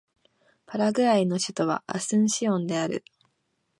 [0.65, 3.05] パラグアイの首都はアスンシオンである